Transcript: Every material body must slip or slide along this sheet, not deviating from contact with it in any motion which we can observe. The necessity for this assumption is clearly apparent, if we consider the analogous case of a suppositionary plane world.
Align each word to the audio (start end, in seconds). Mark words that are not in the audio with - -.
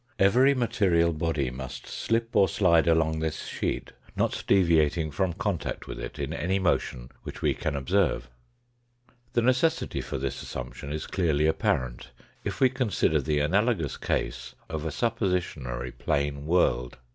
Every 0.17 0.55
material 0.55 1.13
body 1.13 1.51
must 1.51 1.85
slip 1.85 2.35
or 2.35 2.49
slide 2.49 2.87
along 2.87 3.19
this 3.19 3.45
sheet, 3.45 3.91
not 4.15 4.43
deviating 4.47 5.11
from 5.11 5.33
contact 5.33 5.85
with 5.85 5.99
it 5.99 6.17
in 6.17 6.33
any 6.33 6.57
motion 6.57 7.11
which 7.21 7.43
we 7.43 7.53
can 7.53 7.75
observe. 7.75 8.27
The 9.33 9.43
necessity 9.43 10.01
for 10.01 10.17
this 10.17 10.41
assumption 10.41 10.91
is 10.91 11.05
clearly 11.05 11.45
apparent, 11.45 12.09
if 12.43 12.59
we 12.59 12.67
consider 12.71 13.21
the 13.21 13.41
analogous 13.41 13.95
case 13.95 14.55
of 14.69 14.85
a 14.85 14.89
suppositionary 14.89 15.95
plane 15.95 16.47
world. 16.47 16.97